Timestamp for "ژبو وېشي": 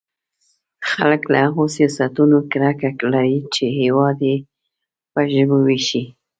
5.33-6.03